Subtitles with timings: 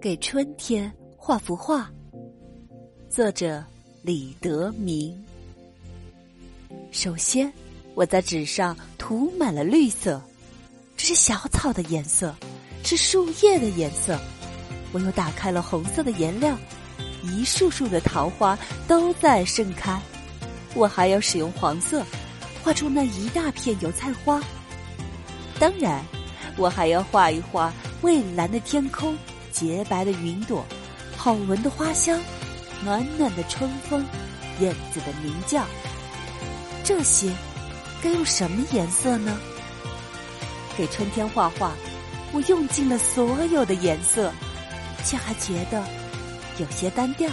[0.00, 1.90] 给春天画幅画。
[3.10, 3.64] 作者
[4.00, 5.12] 李德明。
[6.92, 7.52] 首先，
[7.96, 10.22] 我在纸上涂满了绿色，
[10.96, 12.32] 这是小草的颜色，
[12.84, 14.16] 是树叶的颜色。
[14.92, 16.56] 我又打开了红色的颜料，
[17.24, 18.56] 一束束的桃花
[18.86, 20.00] 都在盛开。
[20.76, 22.04] 我还要使用黄色，
[22.62, 24.40] 画出那一大片油菜花。
[25.58, 26.04] 当然，
[26.56, 29.18] 我还要画一画蔚蓝的天空。
[29.58, 30.64] 洁白的云朵，
[31.16, 32.20] 好闻的花香，
[32.84, 34.04] 暖暖的春风，
[34.60, 35.64] 燕子的鸣叫，
[36.84, 37.32] 这些
[38.00, 39.36] 该用什么颜色呢？
[40.76, 41.72] 给春天画画，
[42.32, 44.32] 我用尽了所有的颜色，
[45.04, 45.82] 却还觉得
[46.58, 47.28] 有些单调。